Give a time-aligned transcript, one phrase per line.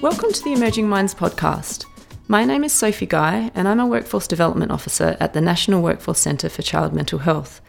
[0.00, 1.84] Welcome to the Emerging Minds podcast.
[2.28, 6.20] My name is Sophie Guy, and I'm a Workforce Development Officer at the National Workforce
[6.20, 7.60] Centre for Child Mental Health,